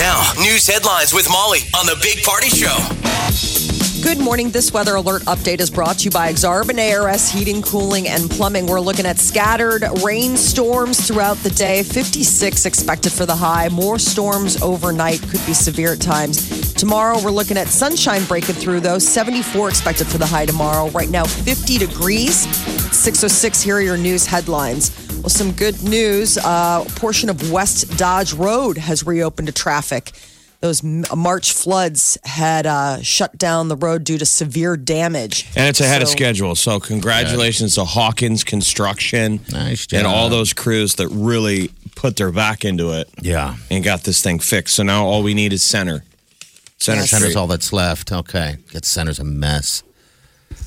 [0.00, 2.74] Now, news headlines with Molly on the Big Party Show.
[4.02, 4.48] Good morning.
[4.48, 8.66] This weather alert update is brought to you by Exarban ARS Heating, Cooling, and Plumbing.
[8.66, 11.82] We're looking at scattered rainstorms throughout the day.
[11.82, 13.68] 56 expected for the high.
[13.68, 16.59] More storms overnight could be severe at times.
[16.80, 18.98] Tomorrow, we're looking at sunshine breaking through, though.
[18.98, 20.88] 74 expected for the high tomorrow.
[20.92, 22.36] Right now, 50 degrees.
[22.96, 24.90] 606, here are your news headlines.
[25.20, 26.38] Well, some good news.
[26.38, 30.12] Uh, a portion of West Dodge Road has reopened to traffic.
[30.60, 35.48] Those March floods had uh, shut down the road due to severe damage.
[35.56, 36.54] And it's ahead of schedule.
[36.54, 42.64] So congratulations to Hawkins Construction Nice and all those crews that really put their back
[42.64, 43.56] into it Yeah.
[43.70, 44.76] and got this thing fixed.
[44.76, 46.04] So now all we need is center.
[46.80, 47.10] Center Yes.
[47.10, 48.10] Center's all that's left.
[48.10, 48.56] Okay.
[48.72, 49.82] That center's a mess.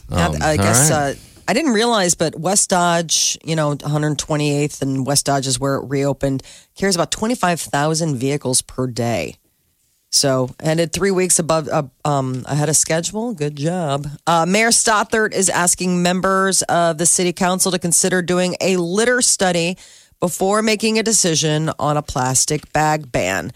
[0.10, 1.16] Um, I guess right.
[1.16, 5.76] uh, I didn't realize, but West Dodge, you know, 128th and West Dodge is where
[5.76, 6.44] it reopened,
[6.76, 9.36] carries about 25,000 vehicles per day.
[10.10, 13.34] So ended three weeks above uh, um, ahead of schedule.
[13.34, 14.08] Good job.
[14.28, 19.24] Uh, Mayor Stothert is asking members of the city council to consider doing a litter
[19.24, 19.76] study
[20.20, 23.52] before making a decision on a plastic bag ban.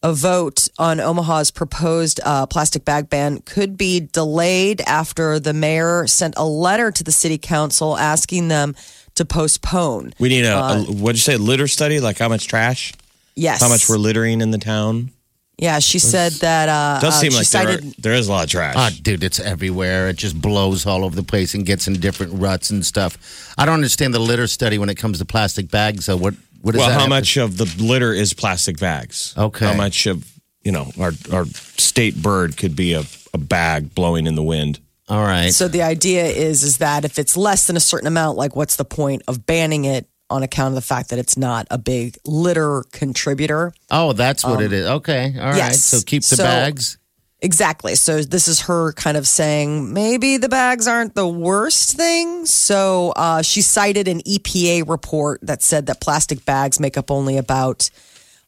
[0.00, 6.06] A vote on Omaha's proposed uh, plastic bag ban could be delayed after the mayor
[6.06, 8.76] sent a letter to the city council asking them
[9.16, 10.14] to postpone.
[10.20, 11.98] we need a, a what'd you say, litter study?
[11.98, 12.94] Like how much trash?
[13.34, 13.60] Yes.
[13.60, 15.10] How much we're littering in the town?
[15.58, 16.68] Yeah, she said that.
[16.68, 18.74] Uh, Does uh, seem she like there, are, there is a lot of trash.
[18.76, 20.08] Ah, dude, it's everywhere.
[20.08, 23.52] It just blows all over the place and gets in different ruts and stuff.
[23.58, 26.04] I don't understand the litter study when it comes to plastic bags.
[26.04, 26.34] So what?
[26.60, 26.94] What is well, that?
[26.94, 29.34] how have to- much of the litter is plastic bags?
[29.36, 29.66] Okay.
[29.66, 30.30] How much of
[30.62, 34.80] you know our our state bird could be a, a bag blowing in the wind?
[35.08, 35.52] All right.
[35.54, 38.76] So the idea is is that if it's less than a certain amount, like what's
[38.76, 42.16] the point of banning it on account of the fact that it's not a big
[42.26, 43.72] litter contributor?
[43.90, 44.86] oh, that's what it is.
[44.86, 45.34] Okay.
[45.38, 45.52] All right.
[45.52, 45.82] Um, yes.
[45.82, 46.98] So keep the So- bags.
[47.40, 47.94] Exactly.
[47.94, 52.46] So this is her kind of saying maybe the bags aren't the worst thing.
[52.46, 57.36] So uh, she cited an EPA report that said that plastic bags make up only
[57.36, 57.90] about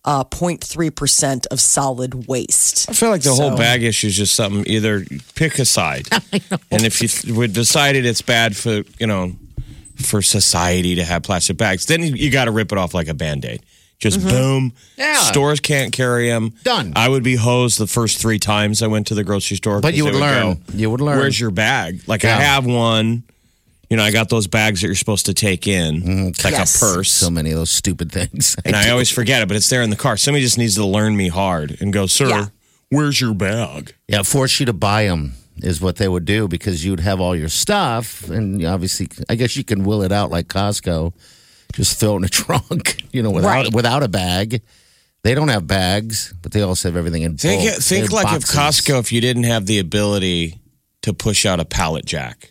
[0.04, 2.90] uh, 0.3% of solid waste.
[2.90, 4.64] I feel like the whole bag issue is just something.
[4.66, 6.08] Either pick a side,
[6.70, 9.32] and if you would decided it's bad for you know
[9.96, 13.08] for society to have plastic bags, then you, you got to rip it off like
[13.08, 13.62] a band aid.
[14.00, 14.28] Just mm-hmm.
[14.30, 14.72] boom.
[14.96, 15.14] Yeah.
[15.14, 16.54] Stores can't carry them.
[16.64, 16.94] Done.
[16.96, 19.80] I would be hosed the first three times I went to the grocery store.
[19.80, 20.54] But you would they learn.
[20.54, 21.18] go, You would learn.
[21.18, 22.00] Where's your bag?
[22.06, 23.24] Like I have one.
[23.90, 26.76] You know, I got those bags that you're supposed to take in, It's like Yes.
[26.76, 27.10] a purse.
[27.10, 28.56] So many of those stupid things.
[28.64, 30.16] and I always forget it, but it's there in the car.
[30.16, 32.46] Somebody just needs to learn me hard and go, sir, Yeah.
[32.90, 33.92] where's your bag?
[34.06, 37.34] Yeah, force you to buy them is what they would do because you'd have all
[37.34, 41.12] your stuff, and obviously, I guess you can will it out like Costco,
[41.72, 43.72] just throw it in a trunk, you know, without Right.
[43.74, 44.62] without a bag.
[45.22, 47.82] They don't have bags, but they also have everything in Think, bulk.
[47.82, 48.48] think like have if.
[48.48, 50.58] Costco, if you didn't have the ability
[51.02, 52.50] to push out a pallet jack.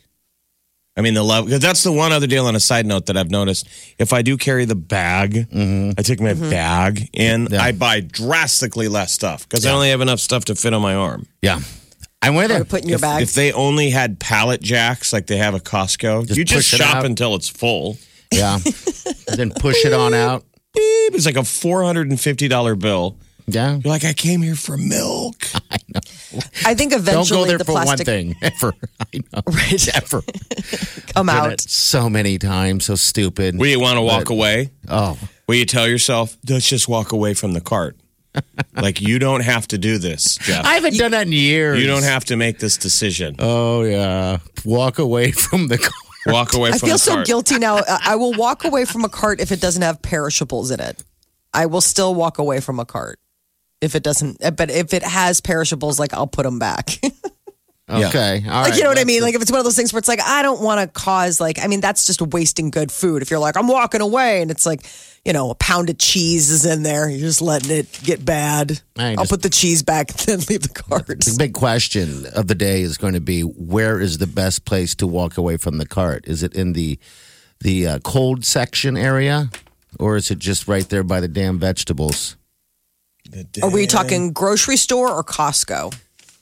[0.96, 3.16] I mean, the level, because that's the one other deal on a side note that
[3.16, 3.68] I've noticed.
[3.98, 5.92] If I do carry the bag, mm-hmm.
[5.98, 6.50] I take my mm-hmm.
[6.50, 7.62] bag in, Yeah.
[7.64, 10.96] I buy drastically less stuff because I only have enough stuff to fit on my
[10.96, 11.26] arm.
[11.42, 11.62] Yeah,
[12.22, 12.70] I'm with Or it.
[12.70, 13.22] put in your if, bag.
[13.24, 16.80] if they only had pallet jacks like they have at Costco, Just you just push
[16.80, 17.98] it shop until it's full.
[18.34, 18.60] Yeah,
[19.36, 20.44] then push it on out.
[20.74, 23.18] Beep, It's like a $450 bill.
[23.48, 25.36] Yeah, You're like, I came here for milk.
[26.66, 28.74] I think eventually don't go there the for one thing ever.
[29.00, 29.96] I know, Right.
[29.96, 30.22] ever.
[31.16, 31.52] come Done out.
[31.54, 33.58] it so many times, so stupid.
[33.58, 34.70] Will you want to walk But- away?
[34.88, 37.96] oh, Will you tell yourself, let's just walk away from the cart?
[38.76, 40.64] like, you don't have to do this, Jeff.
[40.64, 41.80] I haven't done that in years.
[41.82, 43.36] you don't have to make this decision.
[43.40, 45.90] Oh yeah, walk away from the car.
[46.28, 47.28] Walk away I feel so cart.
[47.28, 47.78] guilty now.
[47.78, 51.02] I I will walk away from a cart if it doesn't have perishables in it.
[51.54, 53.20] I will still walk away from a cart
[53.82, 54.38] if it doesn't.
[54.56, 56.90] But if it has perishables, like I'll put them back.
[57.92, 58.78] Okay, all like right.
[58.78, 59.24] you know what I mean?
[59.24, 61.42] Like if it's one of those things where it's like I don't want to cause
[61.42, 63.24] like I mean that's just wasting good food.
[63.24, 64.86] If you're like I'm walking away and it's like
[65.26, 68.82] you know a pound of cheese is in there, you're just letting it get bad.
[68.98, 71.08] I I'll just- put the cheese back and then leave the cart.
[71.08, 74.96] The big question of the day is going to be where is the best place
[74.96, 76.26] to walk away from the cart?
[76.28, 76.98] Is it in the
[77.62, 79.50] the uh, cold section area,
[80.00, 82.38] or is it just right there by the damn vegetables?
[83.62, 85.94] Are we talking grocery store or Costco?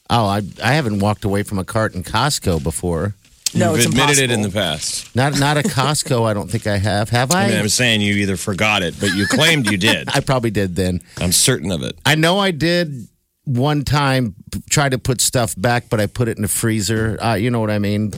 [0.10, 3.16] Oh, I I haven't walked away from a cart in Costco before.
[3.54, 4.34] No, You've it's admitted it impossible.
[4.34, 5.16] in the past.
[5.16, 6.26] Not not a Costco.
[6.28, 7.10] I don't think I have.
[7.10, 7.46] Have I?
[7.46, 10.10] I mean, I'm saying you either forgot it, but you claimed you did.
[10.16, 11.02] I probably did then.
[11.20, 11.98] I'm certain of it.
[12.06, 13.08] I know I did
[13.46, 17.18] one time p- try to put stuff back, but I put it in the freezer.
[17.24, 18.12] Uh, you know what I mean?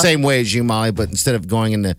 [0.00, 1.96] Same way as you, Molly, but instead of going in the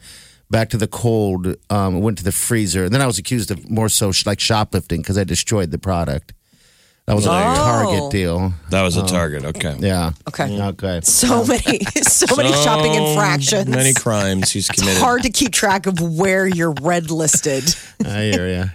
[0.50, 2.86] back to the cold, um, I went to the freezer.
[2.86, 5.78] And then I was accused of more so sh- like shoplifting because I destroyed the
[5.78, 6.34] product.
[7.10, 7.56] That was a Oh.
[7.56, 8.54] Target deal.
[8.70, 9.44] That was a target.
[9.44, 9.76] Okay.
[9.80, 10.12] Yeah.
[10.28, 10.62] Okay.
[10.62, 11.00] Okay.
[11.04, 13.68] So many, so many shopping infractions.
[13.68, 15.02] Many crimes he's It's committed.
[15.02, 17.64] hard to keep track of where you're red listed.
[18.06, 18.66] I hear ya.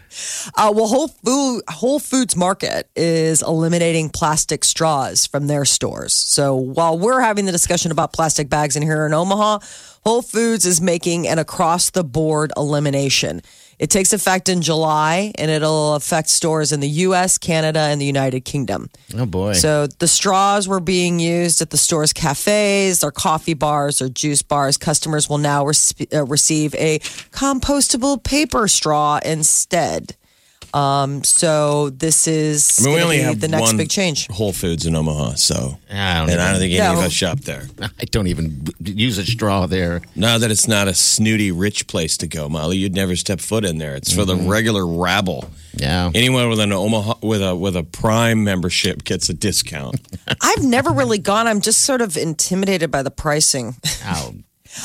[0.56, 6.12] Uh, well, Whole Food Whole Foods Market is eliminating plastic straws from their stores.
[6.12, 9.60] So while we're having the discussion about plastic bags in here in Omaha,
[10.04, 13.42] Whole Foods is making an across the board elimination.
[13.78, 18.06] It takes effect in July and it'll affect stores in the US, Canada, and the
[18.06, 18.90] United Kingdom.
[19.16, 19.54] Oh boy.
[19.54, 24.42] So the straws were being used at the store's cafes, or coffee bars, or juice
[24.42, 24.76] bars.
[24.76, 26.98] Customers will now resp- uh, receive a
[27.32, 30.16] compostable paper straw instead.
[30.74, 34.26] Um, so this is I mean, we only have the next one big change.
[34.28, 37.02] Whole Foods in Omaha, so I don't and I don't think any of No.
[37.06, 37.68] us shop there.
[37.80, 40.02] I don't even use a straw there.
[40.16, 43.64] Now that it's not a snooty rich place to go, Molly, you'd never step foot
[43.64, 43.94] in there.
[43.94, 44.44] It's for Mm-hmm.
[44.44, 45.48] the regular rabble.
[45.76, 46.10] Yeah.
[46.14, 50.00] Anyone with an Omaha with a with a Prime membership gets a discount.
[50.40, 51.46] I've never really gone.
[51.46, 53.76] I'm just sort of intimidated by the pricing.
[54.04, 54.34] Ow.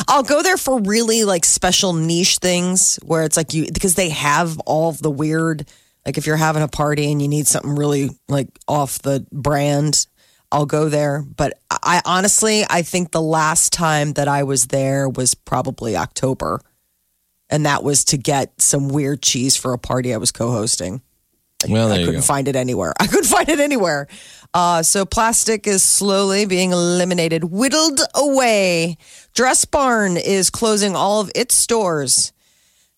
[0.07, 4.09] I'll go there for really like special niche things where it's like you because they
[4.09, 5.67] have all of the weird
[6.05, 10.07] like if you're having a party and you need something really like off the brand,
[10.51, 11.21] I'll go there.
[11.21, 16.61] But I honestly I think the last time that I was there was probably October.
[17.51, 21.01] And that was to get some weird cheese for a party I was co-hosting.
[21.67, 22.25] Well, there I couldn't go.
[22.25, 22.93] find it anywhere.
[22.99, 24.07] I couldn't find it anywhere.
[24.53, 28.97] Uh, so plastic is slowly being eliminated, whittled away.
[29.33, 32.33] Dress Barn is closing all of its stores.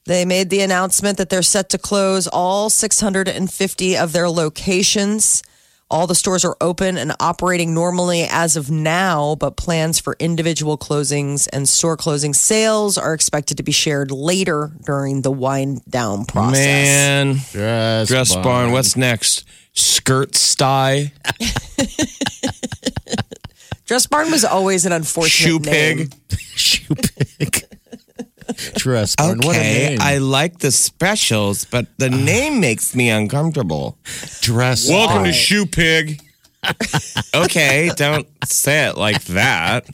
[0.06, 5.44] They made the announcement that they're set to close all 650 of their locations.
[5.92, 10.78] All the stores are open and operating normally as of now, but plans for individual
[10.78, 16.24] closings and store closing sales are expected to be shared later during the wind down
[16.24, 16.54] process.
[16.54, 18.72] Man, Dress, dress barn.
[18.72, 19.44] What's next?
[19.74, 21.12] Skirt sty,
[23.92, 26.10] Dress Barn was always an unfortunate shoe name.
[26.56, 27.28] Shoe pig.
[28.76, 29.38] Dress barn.
[29.40, 30.00] What a Okay, name.
[30.02, 32.16] I like the specials, but the ah.
[32.16, 33.98] name makes me uncomfortable.
[34.42, 36.22] Dress Welcome to Shoe Pig.
[37.34, 39.88] okay, don't say it like that.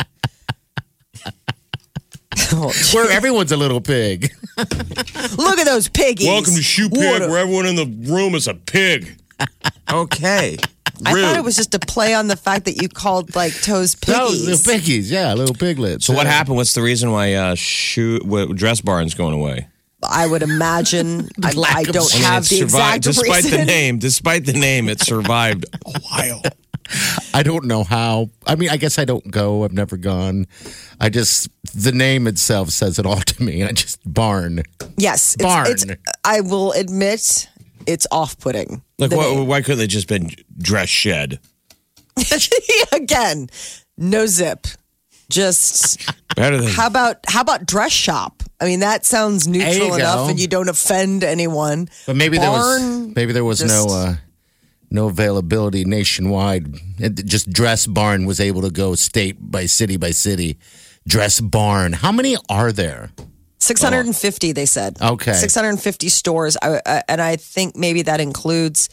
[2.94, 4.31] Where everyone's a little pig.
[4.57, 6.27] Look at those piggies.
[6.27, 9.18] Welcome to Shoe Pig, What a- where everyone in the room is a pig.
[9.92, 10.57] Okay.
[11.05, 11.23] I Rude.
[11.23, 14.27] thought it was just a play on the fact that you called like toes No,
[14.29, 14.45] piggies.
[14.45, 15.11] little piggies.
[15.11, 16.05] Yeah, little piglets.
[16.05, 16.55] so what happened?
[16.55, 19.67] What's the reason why uh, shoe what, dress barn's going away?
[20.07, 21.27] I would imagine.
[21.44, 23.59] I, I don't I mean, have It the exact despite reason.
[23.61, 23.97] the name.
[24.07, 26.41] Despite the name, it survived a while.
[27.33, 28.29] I don't know how.
[28.45, 29.63] I mean, I guess I don't go.
[29.65, 30.45] I've never gone.
[31.01, 33.63] I just the name itself says it all to me.
[33.63, 34.61] I just barn.
[34.97, 35.67] Yes, it's, Barn.
[35.69, 35.85] It's,
[36.23, 37.50] I will admit
[37.88, 38.84] it's off-putting.
[39.00, 41.39] Like, why, why couldn't they just been dress shed?
[42.91, 43.50] Again,
[43.98, 44.67] no zip.
[45.29, 48.44] Just Better than how about how about dress shop?
[48.62, 50.29] I mean, that sounds neutral enough, go.
[50.29, 51.89] and you don't offend anyone.
[52.06, 52.82] But maybe there was
[53.15, 54.15] maybe there was no uh,
[54.89, 56.75] no availability nationwide.
[56.98, 60.58] It, just dress barn was able to go state by city by city.
[61.06, 61.94] Dress barn.
[61.94, 63.12] How many are there?
[63.59, 65.33] 650 they said Okay.
[65.33, 68.89] 650 stores I, I, and i think maybe that includes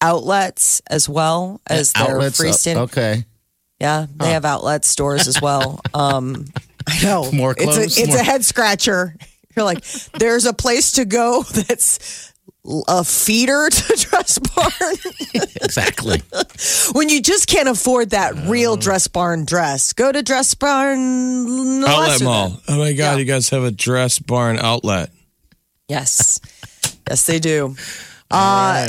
[0.00, 2.38] outlets as well as their Outlets.
[2.38, 3.24] uh, freestanding okay.
[3.80, 6.44] yeah they have outlet stores as well um
[6.86, 9.16] i know More it's clothes, a, it's more- a head scratcher
[9.56, 9.82] you're like
[10.18, 12.32] there's a place to go that's
[12.88, 14.96] a feeder to dress barn
[15.62, 16.22] Exactly.
[16.92, 22.22] when you just can't afford that real dress barn dress go to dress barn outlet
[22.22, 22.48] mall.
[22.50, 22.58] than.
[22.68, 23.16] Oh my god, Yeah.
[23.16, 25.10] you guys have a dress barn outlet.
[25.88, 26.40] Yes.
[27.08, 27.76] yes, they do.
[28.30, 28.88] Uh,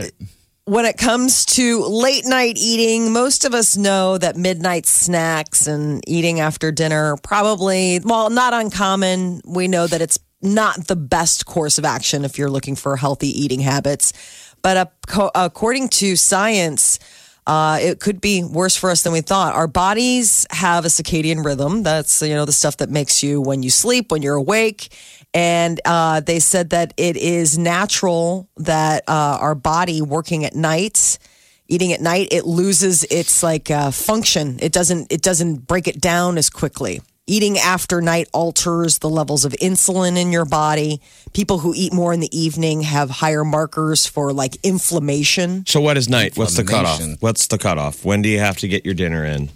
[0.66, 6.04] when it comes to late night eating, most of us know that midnight snacks and
[6.08, 9.42] eating after dinner probably, well, not uncommon.
[9.46, 13.30] We know that it's not the best course of action if you're looking for healthy
[13.30, 14.14] eating habits.
[14.62, 17.00] But co- according to science,
[17.48, 19.56] uh, it could be worse for us than we thought.
[19.56, 21.84] Our bodies have a circadian rhythm.
[21.84, 24.90] That's you know the stuff that makes you when you sleep, when you're awake,
[25.34, 31.20] And uh, they said that it is natural that uh, our body working at night,
[31.68, 34.58] eating at night, it loses its like uh, function.
[34.62, 35.12] It doesn't.
[35.12, 37.02] It doesn't break it down as quickly.
[37.30, 41.02] Eating after night alters the levels of insulin in your body.
[41.34, 45.66] People who eat more in the evening have higher markers for like inflammation.
[45.66, 46.38] So what is night?
[46.38, 47.02] What's the cutoff?
[47.20, 48.06] What's the cutoff?
[48.06, 49.50] When do you have to get your dinner in?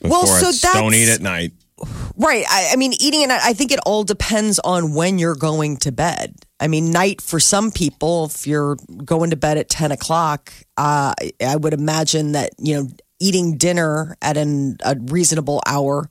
[0.00, 1.52] Well, so it's, don't that's- eat at night.
[2.16, 2.44] Right.
[2.48, 5.76] I, I mean, eating at night, I think it all depends on when you're going
[5.78, 6.34] to bed.
[6.60, 11.14] I mean, night for some people, if you're going to bed at 10 o'clock, uh,
[11.44, 12.88] I would imagine that, you know,
[13.20, 16.08] eating dinner at an, a reasonable hour.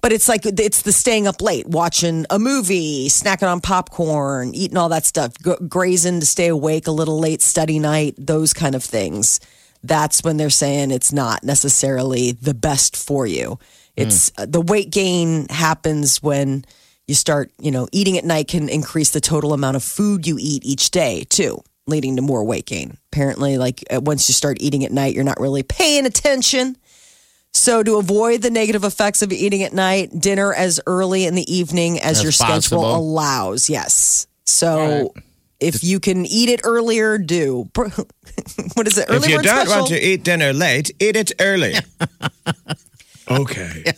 [0.00, 4.76] But it's like, it's the staying up late, watching a movie, snacking on popcorn, eating
[4.76, 5.32] all that stuff,
[5.68, 9.40] grazing to stay awake a little late, study night, those kind of things.
[9.82, 13.58] That's when they're saying it's not necessarily the best for you.
[13.96, 16.64] It's uh, the weight gain happens when
[17.08, 20.36] you start, you know, eating at night can increase the total amount of food you
[20.38, 22.98] eat each day too, leading to more weight gain.
[23.12, 26.76] Apparently, like uh, once you start eating at night, you're not really paying attention.
[27.58, 31.52] So to avoid the negative effects of eating at night, dinner as early in the
[31.52, 32.96] evening as As your schedule possible.
[32.96, 33.68] allows.
[33.68, 34.28] Yes.
[34.46, 35.12] So
[35.58, 37.68] if you can eat it earlier, do.
[37.74, 39.06] what is it?
[39.08, 39.74] Early if you don't special?
[39.74, 41.74] want to eat dinner late, eat it early.
[43.30, 43.84] okay.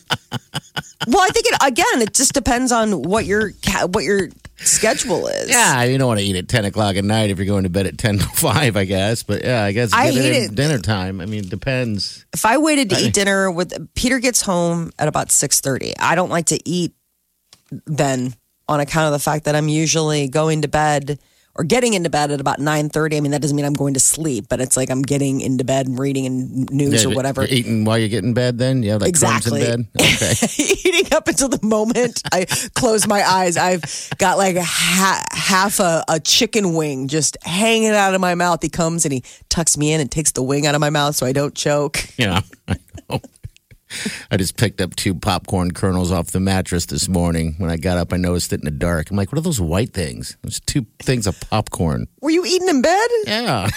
[1.06, 2.02] Well, I think it again.
[2.02, 5.48] It just depends on what your ca- what your schedule is.
[5.48, 7.70] Yeah, you don't want to eat at 10 o'clock at night if you're going to
[7.70, 9.22] bed at 10 to 5, I guess.
[9.22, 10.54] But yeah, I guess I get hate it in it.
[10.54, 11.22] dinner time.
[11.22, 12.26] I mean, it depends.
[12.34, 15.94] If I waited to eat dinner with Peter gets home at about six thirty.
[15.98, 16.92] I don't like to eat
[17.86, 18.34] then
[18.68, 21.18] on account of the fact that I'm usually going to bed
[21.60, 23.18] or getting into bed at about nine thirty.
[23.18, 25.62] I mean, that doesn't mean I'm going to sleep, but it's like I'm getting into
[25.62, 27.42] bed and reading and news Yeah, or whatever.
[27.42, 28.82] you're Eating while you get in bed then?
[28.82, 29.60] Yeah, like Exactly.
[29.66, 29.86] in bed?
[30.22, 30.34] Okay.
[30.58, 33.56] eating up until the moment I close my eyes.
[33.58, 33.82] I've
[34.18, 38.60] got like a ha- half a, a chicken wing just hanging out of my mouth.
[38.62, 41.14] He comes and he tucks me in and takes the wing out of my mouth
[41.16, 42.04] so I don't choke.
[42.16, 42.40] Yeah,
[44.30, 47.54] I just picked up two popcorn kernels off the mattress this morning.
[47.58, 49.10] When I got up, I noticed it in the dark.
[49.10, 50.36] I'm like, what are those white things?
[50.42, 52.06] There's two things of popcorn.
[52.20, 53.08] Were you eating in bed?
[53.26, 53.68] Yeah.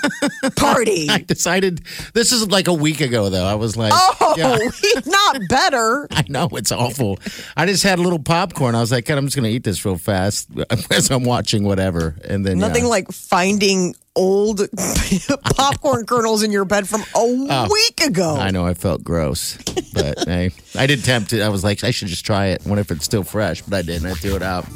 [0.56, 1.08] Party.
[1.10, 1.82] I decided
[2.14, 3.44] this is like a week ago, though.
[3.46, 4.56] I was like, Oh, yeah,
[5.06, 6.06] not better.
[6.10, 7.18] I know it's awful.
[7.56, 8.74] I just had a little popcorn.
[8.74, 10.48] I was like, God, I'm just going to eat this real fast
[10.90, 12.16] as I'm watching whatever.
[12.24, 12.90] And then Nothing yeah.
[12.90, 14.60] like finding old
[15.56, 18.36] popcorn kernels in your bed from a oh, week ago.
[18.38, 18.40] Oh.
[18.40, 19.56] I know I felt gross,
[19.92, 21.42] but hey, I did tempt it.
[21.42, 22.62] I was like, I should just try it.
[22.64, 23.62] What if it's still fresh?
[23.62, 24.10] But I didn't.
[24.10, 24.66] I threw it out.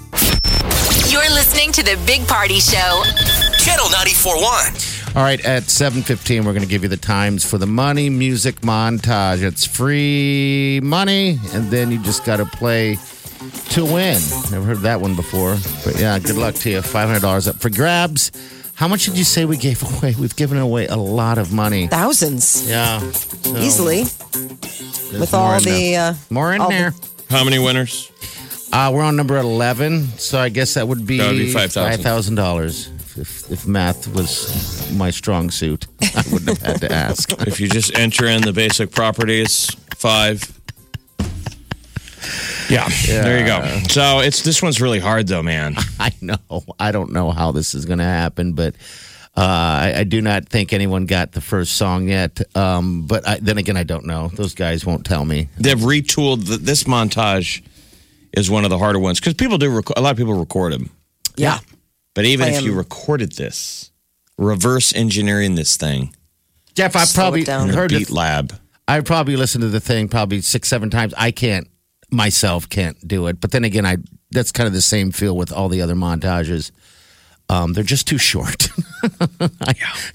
[1.11, 3.02] You're listening to the Big Party Show.
[3.59, 5.16] Channel 94.1.
[5.16, 8.61] All right, at 7.15, we're going to give you the times for the money music
[8.61, 9.43] montage.
[9.43, 12.97] It's free money, and then you just got to play
[13.71, 14.21] to win.
[14.50, 15.57] Never heard that one before.
[15.85, 16.78] But yeah, good luck to you.
[16.78, 18.31] $500 up for grabs.
[18.76, 20.14] How much did you say we gave away?
[20.18, 21.87] We've given away a lot of money.
[21.88, 22.68] Thousands.
[22.68, 23.00] Yeah.
[23.11, 24.04] So Easily.
[24.04, 25.97] there's With all the.
[25.97, 26.95] Uh, More in all the- there.
[27.30, 28.12] How many winners?
[28.73, 32.04] Uh, we're on number 11, so I guess that would be, That would be 5,000.
[32.04, 33.18] $5,000.
[33.18, 37.33] If, if math was my strong suit, I wouldn't have had to ask.
[37.47, 40.55] If you just enter in the basic properties, five.
[42.68, 43.62] Yeah, there you go.
[43.88, 45.76] So it's this one's really hard though, man.
[46.00, 46.38] I know.
[46.80, 48.75] I don't know how this is going to happen, but
[49.37, 52.40] uh, I, I do not think anyone got the first song yet.
[52.56, 54.28] Um, but I, then again, I don't know.
[54.35, 55.49] Those guys won't tell me.
[55.59, 57.62] They've retooled the, this montage
[58.33, 60.73] is one of the harder ones because people do rec- a lot of people record
[60.73, 60.90] them.
[61.37, 61.59] yeah.
[62.14, 63.90] But even Play if you recorded this,
[64.38, 66.16] reverse engineering this thing,
[66.75, 67.68] Jeff, I Slow probably it down.
[67.68, 68.11] in a heard beat it.
[68.11, 68.54] lab.
[68.88, 71.12] I probably listened to the thing probably six, seven times.
[71.18, 71.68] I can't
[72.10, 73.40] myself can't do it.
[73.40, 73.96] But then again, I
[74.30, 76.70] that's kind of the same feel with all the other montages.
[77.48, 78.68] Um, they're just too short.
[79.60, 79.75] I,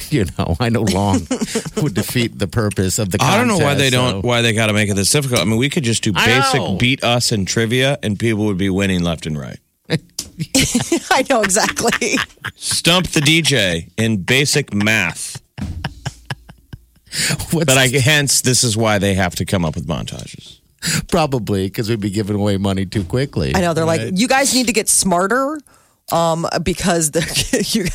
[0.10, 1.22] you know, I know long
[1.78, 3.20] would defeat the purpose of the.
[3.22, 5.40] I don't know why contest, they don't why they got to make it this difficult.
[5.40, 8.70] I mean, we could just do basic beat us and trivia, and people would be
[8.70, 9.60] winning left and right.
[11.12, 12.18] I know exactly.
[12.56, 15.42] Stump the DJ in basic math.
[17.52, 20.61] What's But I hence this is why they have to come up with montages.
[21.08, 23.56] Probably because we'd be giving away money too quickly.
[23.56, 25.60] I know they're like, you guys need to get smarter,
[26.12, 27.24] um, because they're,
[27.62, 27.86] you,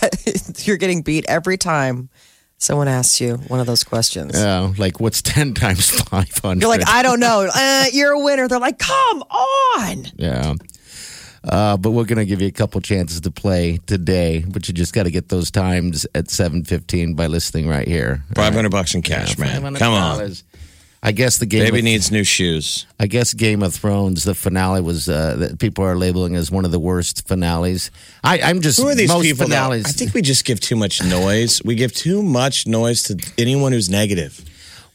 [0.59, 2.09] you're getting beat every time
[2.59, 4.33] someone asks you one of those questions.
[4.35, 6.63] Yeah, like what's ten times five hundred?
[6.63, 7.49] You're like, I don't know.
[7.57, 8.49] Uh, you're a winner.
[8.49, 10.07] They're like, come on.
[10.17, 10.55] yeah.
[11.45, 14.93] Uh, but we're gonna give you a couple chances to play today, but you just
[14.93, 18.25] got to get those times at seven fifteen by listening right here.
[18.35, 19.75] Five hundred bucks in cash, man.
[19.77, 20.33] Come on.
[21.03, 21.09] $500.
[21.09, 21.63] I guess the game.
[21.65, 22.87] Baby of, needs new shoes.
[22.99, 24.25] I guess Game of Thrones.
[24.25, 27.91] The finale was uh, that people are labeling as one of the worst finales.
[28.25, 29.47] I, I'm just Who are these most people?
[29.47, 29.55] though?
[29.55, 29.85] finales.
[29.87, 31.63] I think we just give too much noise.
[31.65, 34.41] We give too much noise to anyone who's negative.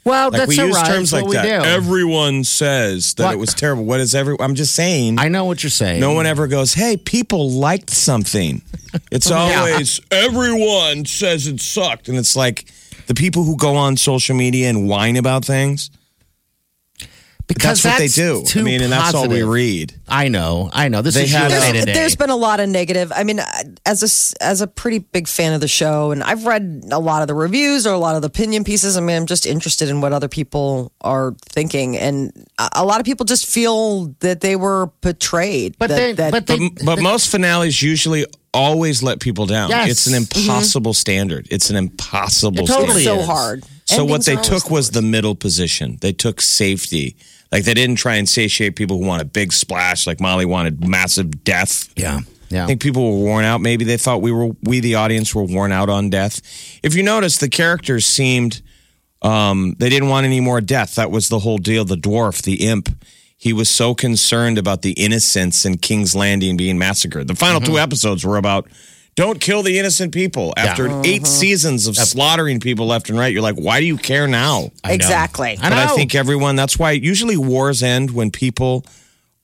[0.03, 0.85] well, Like that's we use right.
[0.87, 1.63] terms That's like what we that.
[1.63, 1.69] do.
[1.69, 3.33] Everyone says that What?
[3.35, 3.85] it was terrible.
[3.85, 4.35] What is every?
[4.39, 5.19] I'm just saying.
[5.19, 5.99] I know what you're saying.
[6.01, 8.61] no one ever goes, "Hey, people liked something."
[9.09, 12.65] It's always everyone says it sucked, and it's like
[13.11, 15.89] the people who go on social media and whine about things.
[17.47, 18.43] because that's what they do.
[18.45, 19.93] too I mean, and that's all we read.
[20.07, 20.69] I know.
[20.71, 21.01] I know.
[21.01, 23.11] This They is had There's, there's been a lot of negative.
[23.13, 23.41] I mean,
[23.85, 26.99] as a s- as a pretty big fan of the show, and I've read a
[26.99, 28.95] lot of the reviews or a lot of the opinion pieces.
[28.95, 33.01] I mean, I'm just interested in what other people are thinking, and a, a lot
[33.01, 35.75] of people just feel that they were betrayed.
[35.77, 39.69] But that, they- that- but they- But, but most finales usually always let people down.
[39.69, 39.89] Yes.
[39.89, 41.47] It's an impossible standard.
[41.51, 43.25] It's an impossible It totally standard.
[43.25, 43.63] so hard.
[43.85, 44.93] So what they took the was worst.
[44.93, 45.97] the middle position.
[46.01, 47.15] They took safety.
[47.51, 50.07] Like they didn't try and satiate people who want a big splash.
[50.07, 51.89] Like Molly wanted massive death.
[51.95, 52.19] yeah.
[52.49, 52.65] Yeah.
[52.65, 53.61] I think people were worn out.
[53.61, 56.41] Maybe they thought we were, we the audience were worn out on death.
[56.83, 58.61] If you notice, the characters seemed,
[59.21, 60.95] um, they didn't want any more death.
[60.95, 61.85] That was the whole deal.
[61.85, 62.89] The dwarf, the imp,
[63.41, 67.27] he was so concerned about the innocents in King's Landing being massacred.
[67.27, 67.79] The final two mm-hmm.
[67.79, 68.67] episodes were about
[69.15, 70.53] don't kill the innocent people.
[70.55, 71.05] After mm-hmm.
[71.05, 74.69] eight seasons of slaughtering people left and right, you're like, why do you care now?
[74.83, 74.93] I.
[74.93, 75.57] Exactly.
[75.59, 75.95] I But I know.
[75.95, 78.85] think everyone, that's why usually wars end when people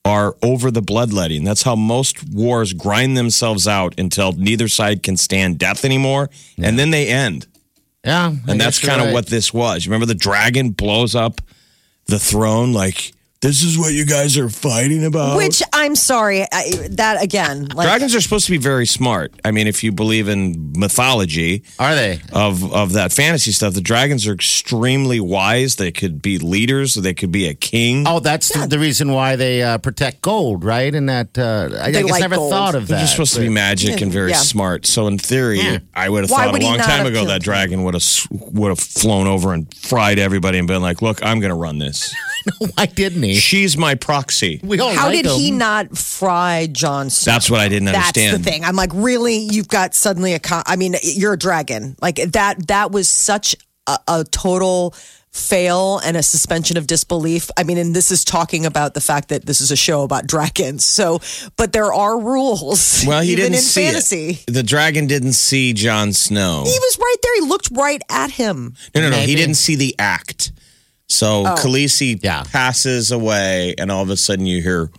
[0.04, 1.42] are over the bloodletting.
[1.42, 6.30] That's how most wars grind themselves out until neither side can stand death anymore.
[6.56, 7.48] And then they end.
[8.04, 8.32] yeah.
[8.46, 9.14] I And that's kind of right.
[9.14, 9.88] what this was.
[9.88, 11.40] Remember the dragon blows up
[12.06, 12.72] the throne?
[12.72, 15.36] Like, this is what you guys are fighting about?
[15.36, 19.32] Which I'm sorry, I, that again, like Dragons are supposed to be very smart.
[19.44, 22.20] I mean, if you believe in mythology Are they?
[22.32, 25.76] of of that fantasy stuff, the dragons are extremely wise.
[25.76, 26.94] They could be leaders.
[26.96, 28.06] They could be a king.
[28.08, 30.92] Oh, that's the, the reason why they uh, protect gold, right?
[30.92, 32.50] And that uh, I, I guess like never gold.
[32.50, 32.94] thought of that.
[32.94, 34.36] They're just supposed to be magic and very Yeah.
[34.38, 34.84] smart.
[34.86, 35.60] So in theory,
[35.94, 38.70] I would have Why thought would a long time ago that dragon would have would
[38.70, 42.12] have flown over and fried everybody and been like, "Look, I'm going to run this.
[42.60, 43.27] no, Why didn't he?
[43.34, 47.32] She's my proxy." We all how like did he not fry Jon Snow?
[47.32, 48.44] That's what I didn't That's understand.
[48.44, 48.64] the thing.
[48.64, 49.36] I'm like, really?
[49.38, 50.38] You've got suddenly a.
[50.38, 51.96] Con- I mean, you're a dragon.
[52.00, 52.66] Like that.
[52.68, 54.94] That was such a, a total
[55.30, 57.50] fail and a suspension of disbelief.
[57.56, 60.26] I mean, and this is talking about the fact that this is a show about
[60.26, 60.84] dragons.
[60.84, 61.20] So,
[61.56, 63.04] but there are rules.
[63.06, 64.30] Well, he even didn't in see fantasy.
[64.48, 64.52] it.
[64.52, 66.62] The dragon didn't see Jon Snow.
[66.64, 67.34] He was right there.
[67.36, 68.74] He looked right at him.
[68.94, 69.16] No, no, no.
[69.18, 70.52] He didn't see the act.
[71.08, 71.54] So Oh.
[71.56, 72.42] Khaleesi Yeah.
[72.44, 74.90] passes away, and all of a sudden you hear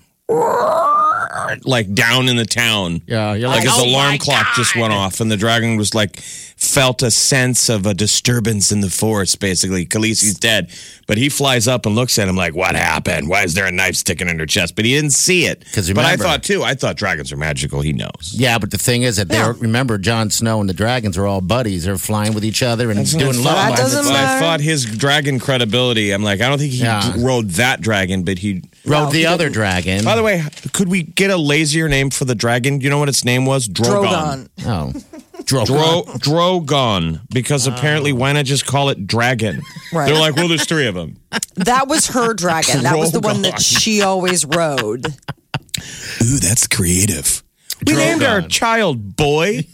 [1.64, 3.02] like down in the town.
[3.08, 5.78] Yeah, you're like like, his "Oh alarm my clock just went off, and the dragon
[5.78, 6.22] was like
[6.60, 9.40] felt a sense of a disturbance in the forest.
[9.40, 10.70] Basically, Khaleesi's dead,
[11.08, 13.30] but he flies up and looks at him like, "What happened?
[13.30, 15.64] Why is there a knife sticking in her chest?" But he didn't see it.
[15.74, 16.62] 'Cause but I thought too.
[16.64, 17.80] I thought dragons are magical.
[17.82, 18.34] He knows.
[18.36, 19.54] Yeah, but the thing is that they Yeah.
[19.58, 21.86] remember Jon Snow and the dragons are all buddies.
[21.86, 23.44] They're flying with each other and doing I love.
[23.44, 23.78] That thought.
[23.78, 24.38] doesn't matter.
[24.38, 26.12] I thought his dragon credibility.
[26.12, 27.14] I'm like, I don't think he Yeah.
[27.18, 28.62] rode that dragon, but he.
[28.86, 29.54] Rode No, the he other didn't.
[29.56, 30.04] dragon.
[30.06, 30.44] By the way,
[30.74, 32.82] could we get a lazier name for the dragon?
[32.82, 33.68] You know what its name was?
[33.70, 34.48] Drogon.
[34.66, 34.94] oh,
[35.50, 36.20] Drogon.
[36.20, 37.22] Dro- Drogon.
[37.30, 37.74] Because oh.
[37.74, 39.62] apparently, why not just call it dragon?
[39.92, 40.06] Right.
[40.06, 41.18] They're like, well, there's three of them.
[41.56, 42.84] That was her dragon.
[42.84, 45.06] That was the one that she always rode.
[45.08, 47.44] Ooh, that's creative.
[47.86, 49.66] We named our child Boy,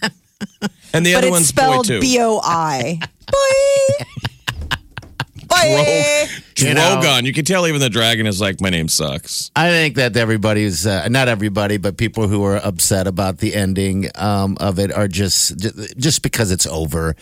[0.94, 2.00] and the but other it's one's spelled too.
[2.00, 3.00] B O I.
[3.32, 4.06] Boy.
[5.64, 6.26] Boy.
[6.58, 7.20] You know.
[7.24, 9.52] You can tell even the dragon is like, my name sucks.
[9.56, 14.10] I think that everybody's uh, not everybody, but people who are upset about the ending
[14.16, 15.58] um, of it are just
[15.98, 17.16] just because it's over.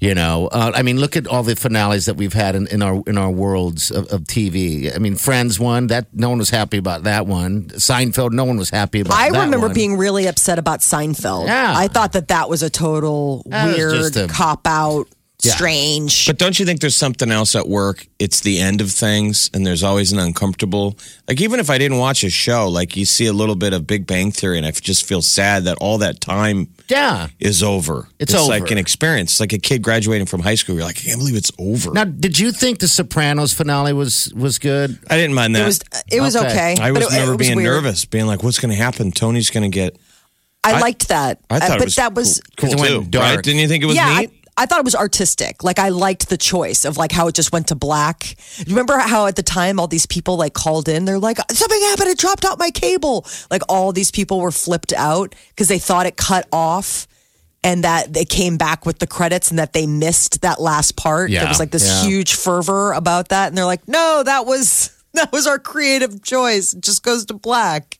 [0.00, 2.82] You know, uh, I mean, look at all the finales that we've had in, in
[2.82, 4.94] our in our worlds of, of TV.
[4.94, 7.68] I mean, Friends one that no one was happy about that one.
[7.68, 9.14] Seinfeld, no one was happy about.
[9.14, 9.20] That.
[9.20, 9.74] I that remember one.
[9.74, 11.46] being really upset about Seinfeld.
[11.46, 11.72] Yeah.
[11.74, 15.06] I thought that that was a total That weird a- cop out,
[15.44, 15.54] Yeah.
[15.54, 16.26] strange.
[16.26, 18.06] But don't you think there's something else at work?
[18.18, 20.96] It's the end of things, and there's always an uncomfortable.
[21.28, 23.86] Like even if I didn't watch a show, like you see a little bit of
[23.86, 27.28] Big Bang Theory, and I just feel sad that all that time yeah.
[27.40, 28.08] is over.
[28.18, 28.72] It's like over.
[28.72, 29.32] an experience.
[29.32, 30.74] It's like a kid graduating from high school.
[30.76, 31.92] You're like, I can't believe it's over.
[31.92, 34.98] Now, did you think the Sopranos finale was was good?
[35.10, 35.62] I didn't mind that.
[35.62, 35.80] it was
[36.12, 36.72] it was okay.
[36.74, 36.76] Okay.
[36.82, 37.66] I was it- never it was being weird.
[37.66, 39.12] nervous, being like, "What's going to happen?
[39.12, 39.96] Tony's going to get."
[40.62, 41.40] I, I- liked that.
[41.50, 43.04] I thought Uh, it but was that was cool, it too.
[43.04, 43.36] dark.
[43.36, 43.44] Right?
[43.44, 44.20] Didn't you think it was yeah.
[44.20, 44.30] neat?
[44.30, 45.64] I, I thought it was artistic.
[45.64, 48.36] Like I liked the choice of like how it just went to black.
[48.68, 51.04] Remember how at the time all these people like called in?
[51.04, 52.08] They're like, something happened.
[52.10, 53.26] It dropped out my cable.
[53.50, 57.06] Like all these people were flipped out because they thought it cut off.
[57.64, 61.30] and that they came back with the credits and that they missed that last part.
[61.30, 62.08] Yeah, there was like this yeah.
[62.08, 66.74] huge fervor about that, and they're like, "No, that was that was our creative choice.
[66.74, 67.98] It just goes to black."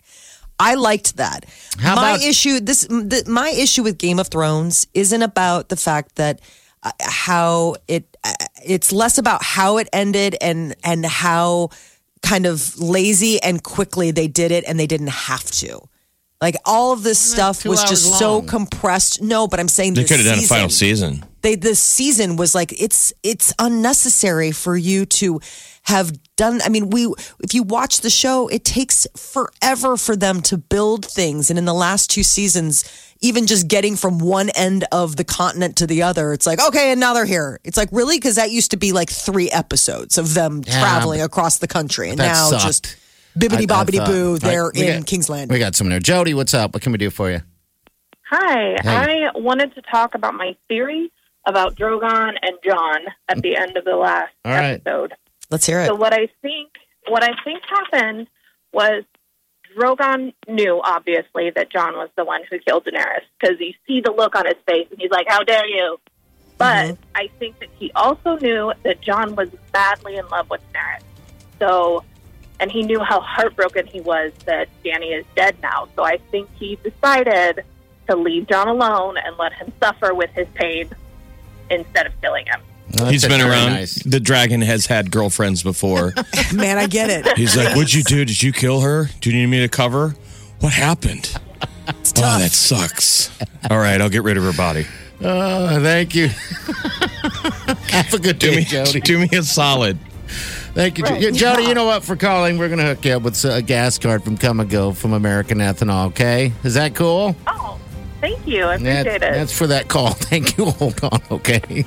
[0.58, 1.44] I liked that.
[1.78, 5.76] How my about- issue this the, my issue with Game of Thrones isn't about the
[5.76, 6.40] fact that
[6.82, 8.32] uh, how it uh,
[8.64, 11.70] it's less about how it ended and and how
[12.22, 15.80] kind of lazy and quickly they did it and they didn't have to.
[16.40, 19.22] Like all of this stuff was hours just so compressed.
[19.22, 21.24] No, but I'm saying They this could have done a final season.
[21.42, 25.40] they this season was like it's it's unnecessary for you to
[25.84, 27.06] have done i mean we
[27.40, 31.64] if you watch the show it takes forever for them to build things and in
[31.66, 32.84] the last two seasons
[33.20, 36.90] even just getting from one end of the continent to the other it's like okay
[36.90, 40.16] and now they're here it's like really because that used to be like three episodes
[40.18, 42.62] of them Yeah, traveling across the country and now sucked.
[42.64, 42.96] just
[43.38, 46.00] bibbity I- I bobbity boo All they're right, in got- kingsland We got someone there.
[46.00, 46.72] Jody, what's up?
[46.72, 47.42] What can we do for you?
[48.30, 49.26] Hi, Hey.
[49.26, 51.12] I wanted to talk about my theory
[51.46, 54.82] about Drogon and Jon at the end of the last All right.
[55.50, 56.70] Let's hear it So what I think
[57.08, 58.28] what I think happened
[58.72, 59.04] was
[59.76, 64.12] Drogon knew obviously that Jon was the one who killed Daenerys because you see the
[64.12, 65.98] look on his face and he's like, "How dare you!"
[66.58, 67.02] But mm-hmm.
[67.14, 71.02] I think that he also knew that Jon was badly in love with Daenerys.
[71.58, 72.04] So,
[72.60, 75.88] and he knew how heartbroken he was that Danny is dead now.
[75.96, 77.64] So I think he decided
[78.08, 80.90] to leave Jon alone and let him suffer with his pain
[81.70, 82.60] instead of killing him.
[82.98, 83.70] Well, He's that's been around.
[83.72, 83.94] nice.
[84.02, 86.12] The dragon has had girlfriends before.
[86.54, 88.24] man i get it He's like, "What'd you do?
[88.24, 89.08] Did you kill her?
[89.20, 90.14] Do you need me to cover?
[90.60, 91.32] What happened?
[91.88, 93.30] Oh, that sucks.
[93.70, 94.86] All right, I'll get rid of her body.
[95.20, 96.28] Oh, thank you.
[97.88, 99.00] Have a good Do day, me, Jody.
[99.00, 99.98] do me a solid.
[100.74, 101.64] Thank you, Jo- yeah, Jody.
[101.64, 102.02] You know what?
[102.04, 104.68] For calling, we're going to hook you up with a gas card from Kum &
[104.68, 106.08] Go from American Ethanol.
[106.08, 107.36] Okay, is that cool?
[107.46, 107.78] Oh,
[108.20, 108.64] thank you.
[108.64, 109.34] I That- appreciate it.
[109.34, 110.10] that's for that call.
[110.14, 110.66] Thank you.
[110.66, 111.84] Hold on, okay.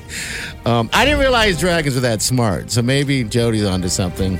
[0.68, 4.38] Um, I didn't realize dragons were that smart, so maybe Jody's onto something.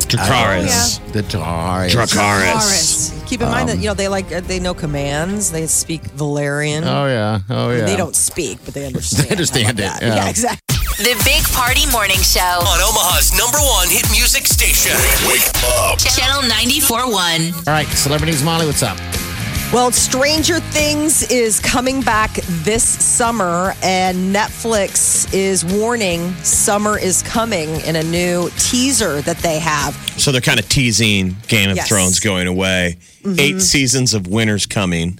[0.00, 1.12] Dracarys.
[1.12, 1.94] The Taurus.
[1.94, 2.52] Dracarys.
[2.52, 3.22] Taurus.
[3.26, 5.52] Keep in mind that you know they like they know commands.
[5.52, 6.82] They speak Valyrian.
[6.82, 7.40] Oh yeah.
[7.48, 7.86] Oh yeah.
[7.86, 9.28] They don't speak, but they understand.
[9.28, 10.02] They understand it, that?
[10.02, 10.28] yeah.
[10.28, 10.76] exactly.
[10.98, 12.40] The Big Party Morning Show.
[12.40, 14.92] On Omaha's number one hit music station.
[15.26, 15.46] Wake
[15.78, 15.98] up.
[15.98, 17.66] Channel 94.1.
[17.68, 18.98] All right, celebrities, Molly, what's up?
[19.72, 27.80] Well, Stranger Things is coming back this summer, and Netflix is warning summer is coming
[27.80, 29.94] in a new teaser that they have.
[30.18, 31.88] So they're kind of teasing Game of Yes.
[31.88, 32.98] Thrones going away.
[33.38, 35.18] Eight seasons of winter's coming,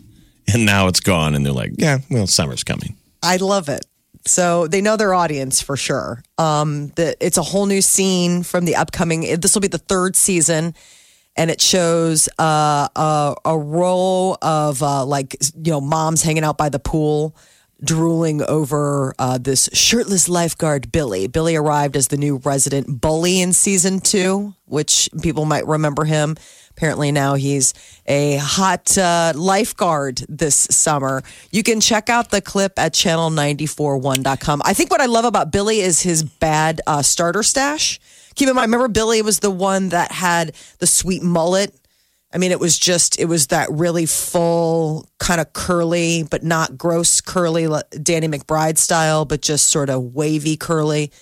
[0.52, 1.34] and now it's gone.
[1.34, 3.86] And they're like, "Yeah, well, summer's coming." I love it.
[4.26, 6.22] So they know their audience for sure.
[6.36, 9.22] Um, the, it's a whole new scene from the upcoming.
[9.40, 10.74] This will be the third season,
[11.36, 16.58] and it shows uh, a, a row of uh, like you know moms hanging out
[16.58, 17.34] by the pool,
[17.82, 21.26] drooling over uh, this shirtless lifeguard Billy.
[21.26, 26.36] Billy arrived as the new resident bully in season two, which people might remember him.
[26.70, 27.74] Apparently now he's
[28.06, 31.22] a hot uh, lifeguard this summer.
[31.50, 34.62] You can check out the clip at channel941.com.
[34.64, 38.00] I think what I love about Billy is his bad uh, starter stash.
[38.34, 41.74] Keep in mind, remember Billy was the one that had the sweet mullet.
[42.34, 46.78] I mean, it was just, it was that really full, kind of curly, but not
[46.78, 47.68] gross curly,
[48.02, 51.12] Danny McBride style, but just sort of wavy curly.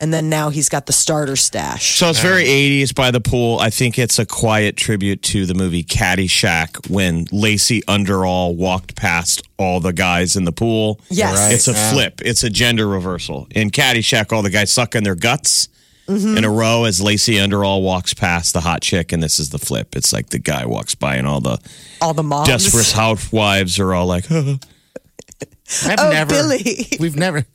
[0.00, 1.96] And then now he's got the starter stash.
[1.96, 3.58] So it's very 80s by the pool.
[3.60, 9.42] I think it's a quiet tribute to the movie Caddyshack when Lacey Underall walked past
[9.56, 11.00] all the guys in the pool.
[11.10, 11.38] Yes.
[11.38, 11.52] Right.
[11.54, 13.46] It's a flip, it's a gender reversal.
[13.50, 15.68] In Caddyshack, all the guys suck in their guts
[16.06, 16.36] Mm-hmm.
[16.36, 19.58] in a row as Lacey Underall walks past the hot chick, and this is the
[19.58, 19.96] flip.
[19.96, 21.58] It's like the guy walks by, and all the
[22.02, 22.46] All the moms.
[22.46, 24.58] desperate housewives are all like, oh.
[25.86, 26.30] I've Oh, never.
[26.30, 26.88] Billy.
[27.00, 27.46] We've never.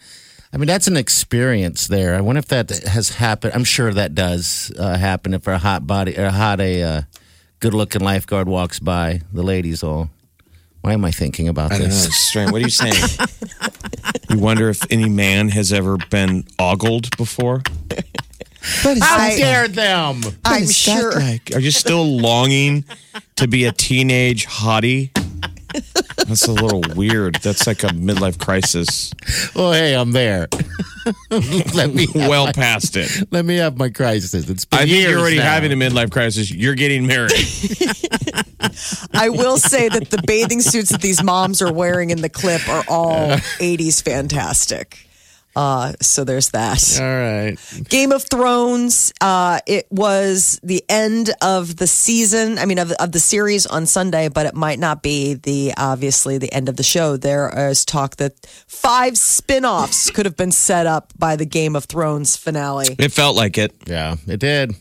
[0.51, 2.15] I mean, that's an experience there.
[2.15, 3.53] I wonder if that has happened.
[3.53, 7.01] I'm sure that does uh, happen if a hot body, or a hot a uh,
[7.59, 9.21] good-looking lifeguard walks by.
[9.31, 10.09] The ladies all.
[10.81, 11.93] Why am I thinking about I don't know.
[11.93, 12.07] this?
[12.07, 12.51] It's strange.
[12.51, 12.95] What are you saying?
[14.31, 17.61] you wonder if any man has ever been ogled before?
[18.61, 20.21] How I- dare them?
[20.45, 21.11] I'm What is that sure.
[21.19, 21.51] like?
[21.55, 22.83] Are you still longing
[23.37, 25.09] to be a teenage hottie?
[26.27, 27.35] That's a little weird.
[27.43, 29.11] That's like a midlife crisis.
[29.55, 30.47] Oh, hey, I'm there.
[31.73, 33.27] let me Well my, past it.
[33.31, 34.49] let me have my crisis.
[34.49, 35.43] It's been I think you're already now.
[35.43, 36.51] having a midlife crisis.
[36.51, 37.31] You're getting married.
[39.13, 42.67] I will say that the bathing suits that these moms are wearing in the clip
[42.67, 45.07] are all 80s fantastic.
[45.59, 47.01] Uh, so there's that.
[47.01, 47.57] All right.
[47.89, 49.11] Game of Thrones.
[49.19, 52.57] Uh, it was the end of the season.
[52.57, 56.37] I mean, of, of the series on Sunday, but it might not be the obviously
[56.37, 57.17] the end of the show.
[57.17, 61.83] There is talk that five spin-offs could have been set up by the Game of
[61.83, 62.95] Thrones finale.
[62.97, 63.75] It felt like it.
[63.85, 64.75] Yeah, it did.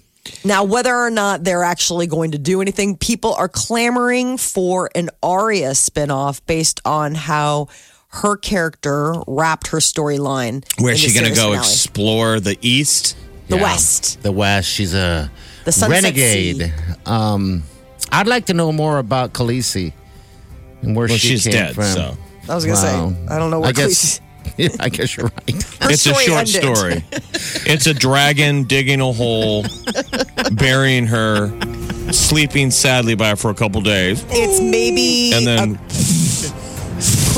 [0.45, 5.11] Now, whether or not they're actually going to do anything, people are clamoring for an
[5.25, 7.67] Arya spinoff based on how
[8.11, 10.65] her character wrapped her storyline.
[10.81, 11.59] Where's she going to go finale.
[11.59, 13.17] explore the East?
[13.49, 13.63] The Yeah.
[13.63, 14.23] West.
[14.23, 14.69] The West.
[14.69, 15.31] She's a
[15.65, 16.73] The Sunset renegade.
[17.07, 17.63] Um,
[18.11, 19.93] I'd like to know more about Khaleesi
[20.83, 21.85] and where Well, she she's came dead, from.
[21.85, 22.17] so.
[22.49, 23.11] I was going to Wow.
[23.11, 24.21] say, I don't know I what guess.
[24.57, 25.63] Yeah, I guess you're right.
[25.83, 26.77] Her it's a short ended.
[26.77, 27.05] story.
[27.71, 29.67] it's a dragon digging a hole,
[30.53, 31.49] burying her,
[32.13, 35.79] sleeping sadly by her for a couple days, It's maybe and then a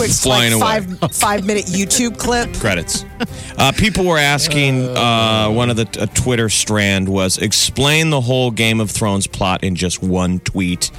[0.00, 0.96] quick flying like, away.
[0.96, 2.52] five five minute YouTube clip.
[2.60, 3.04] credits.
[3.58, 4.88] Uh, people were asking.
[4.88, 9.62] Uh, one of the a Twitter strand was explain the whole Game of Thrones plot
[9.62, 10.90] in just one tweet,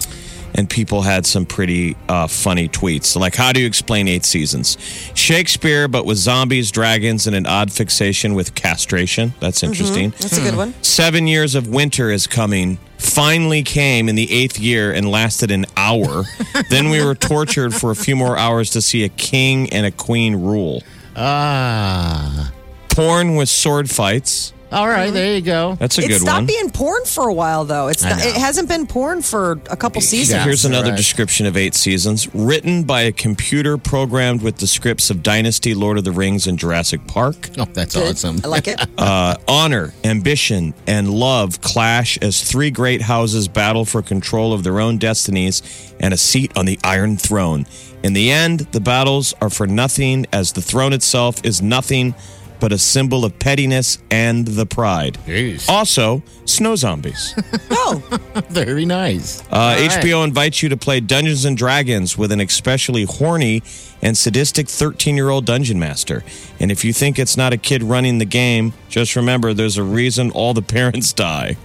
[0.56, 3.16] and people had some pretty uh, funny tweets.
[3.16, 4.78] Like, how do you explain eight seasons?
[5.16, 9.34] Shakespeare, but with zombies, dragons, and an odd fixation with castration.
[9.40, 10.12] That's interesting.
[10.12, 10.74] That's a good one.
[10.84, 12.78] Seven years of winter is coming.
[13.02, 16.24] Finally came in the eighth year and lasted an hour.
[16.70, 19.92] then we were tortured for a few more hours to see a king and a
[19.92, 20.84] queen rule.
[21.16, 22.54] Ah.
[22.90, 24.54] Porn with sword fights.
[24.72, 25.76] All right, there you go.
[25.76, 26.46] That's a It good stopped one.
[26.46, 27.90] being porn for a while though.
[27.90, 30.38] It's not, it hasn't been porn for a couple seasons.
[30.38, 30.44] Yeah.
[30.46, 30.98] Here's another right.
[30.98, 32.34] description of eight seasons.
[32.34, 36.58] Written by a computer programmed with the scripts of Dynasty, Lord of the Rings, and
[36.58, 37.50] Jurassic Park.
[37.58, 38.12] Oh, that's Good.
[38.12, 38.40] awesome.
[38.44, 38.80] I like it.
[38.98, 44.80] Uh, honor, ambition, and love clash as three great houses battle for control of their
[44.80, 47.66] own destinies and a seat on the Iron Throne.
[48.04, 52.14] In the end, the battles are for nothing, as the throne itself is nothing
[52.62, 55.18] but a symbol of pettiness and the pride.
[55.26, 55.68] Jeez.
[55.68, 57.36] Also, snow zombies.
[57.84, 58.02] Oh,
[58.50, 59.42] Very nice.
[59.42, 59.90] Uh, All right.
[59.90, 63.64] HBO invites you to play Dungeons and Dragons with an especially horny
[64.02, 66.24] and sadistic 13 year old dungeon master.
[66.60, 69.84] And if you think it's not a kid running the game, just remember there's a
[69.84, 71.58] reason all the parents die.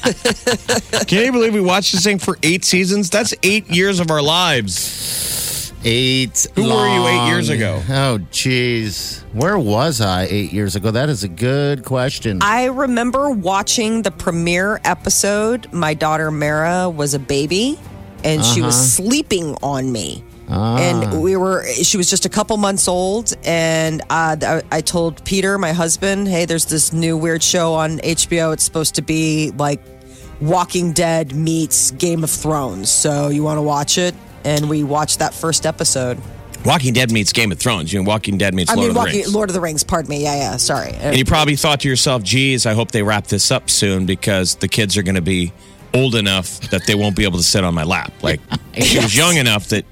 [1.06, 3.10] Can you believe we watched this thing for eight seasons?
[3.10, 5.59] That's eight years of our lives.
[5.84, 6.46] Eight.
[6.56, 7.82] Who were you eight years ago?
[7.88, 9.22] Oh, jeez.
[9.32, 10.90] Where was I eight years ago?
[10.90, 12.40] That is a good question.
[12.42, 15.72] I remember watching the premiere episode.
[15.72, 17.78] My daughter Mara was a baby,
[18.24, 20.22] and she was sleeping on me.
[20.48, 23.36] And we were, she was just a couple months old.
[23.44, 27.98] And uh, I, I told Peter, my husband, hey, there's this new weird show on
[27.98, 28.52] HBO.
[28.52, 29.80] It's supposed to be like
[30.40, 32.90] Walking Dead meets Game of Thrones.
[32.90, 34.14] So you want to watch it?
[34.44, 36.18] And we watched that first episode.
[36.64, 37.92] Walking Dead meets Game of Thrones.
[37.92, 39.34] You know, Walking Dead meets I Lord mean, of the Walking, Rings.
[39.34, 40.22] Lord of the Rings, pardon me.
[40.22, 40.90] Yeah, yeah, sorry.
[40.92, 44.56] And you probably thought to yourself, geez, I hope they wrap this up soon because
[44.56, 45.52] the kids are going to be
[45.94, 48.12] old enough that they won't be able to sit on my lap.
[48.22, 48.40] Like
[48.74, 49.84] she was young enough that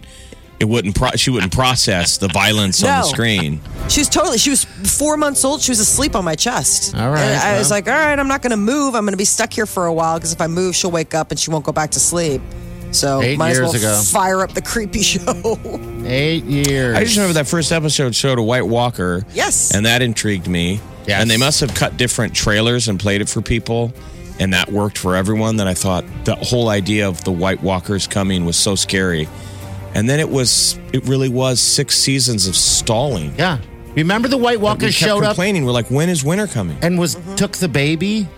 [0.61, 3.61] it wouldn't pro- she wouldn't process the violence on the screen.
[3.89, 4.37] She was totally.
[4.37, 5.63] She was four months old.
[5.63, 6.95] She was asleep on my chest.
[6.95, 8.95] All right, And I was like, all right, I'm not going to move.
[8.95, 11.15] I'm going to be stuck here for a while because if I move, she'll wake
[11.15, 12.43] up and she won't go back to sleep.
[12.91, 14.03] So Eight might as years well ago.
[14.03, 15.59] fire up the creepy show.
[16.05, 16.97] eight years.
[16.97, 19.25] I just remember that first episode showed a White Walker.
[19.35, 19.75] Yes.
[19.75, 20.81] And that intrigued me.
[21.07, 21.23] Yes.
[21.23, 23.93] And they must have cut different trailers and played it for people.
[24.41, 25.57] And that worked for everyone.
[25.57, 29.29] Then I thought the whole idea of the White Walkers coming was so scary.
[29.95, 33.35] And then it was, it really was six seasons of stalling.
[33.37, 33.59] Yeah.
[33.97, 35.65] Remember the White We Walkers kept showed up complaining.
[35.65, 36.79] We're like, when is winter coming?
[36.83, 37.35] and was mm-hmm.
[37.35, 38.29] took the baby?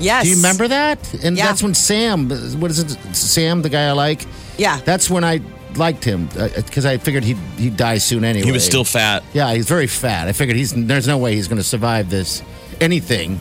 [0.00, 0.24] Yes.
[0.24, 0.98] Do you remember that?
[1.22, 1.46] And Yeah.
[1.46, 2.28] that's when Sam,
[2.60, 2.90] what is it?
[3.14, 4.24] Sam, the guy I like.
[4.58, 4.80] Yeah.
[4.84, 5.40] That's when I
[5.76, 8.44] liked him uh, because I figured he'd he'd die soon anyway.
[8.46, 9.22] He was still fat.
[9.32, 10.26] Yeah, he's very fat.
[10.28, 12.42] I figured he's there's no way he's going to survive this
[12.80, 13.40] anything.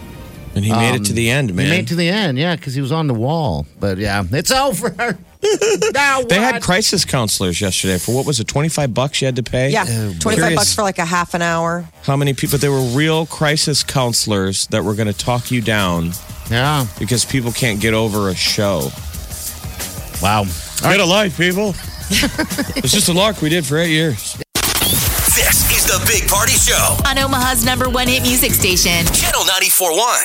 [0.56, 1.66] And he made it to um, the end, man.
[1.66, 3.66] He made it to the end, yeah, because he was on the wall.
[3.80, 4.90] But yeah, it's over.
[5.94, 9.44] now They had crisis counselors yesterday for what was it, 25 bucks you had to
[9.44, 9.70] pay?
[9.70, 11.88] Yeah, Oh, twenty-five Curious bucks for like a half an hour.
[12.04, 12.54] How many people?
[12.58, 16.12] But They were real crisis counselors that were going to talk you down
[16.50, 16.86] yeah.
[16.98, 18.90] because people can't get over a show.
[20.22, 20.46] Wow.
[20.82, 21.70] Get a life, people.
[22.10, 24.38] it's just a lark we did for eight years.
[25.36, 26.98] This is the Big Party Show.
[27.08, 29.06] On Omaha's number one hit music station.
[29.14, 30.18] Channel 94.1.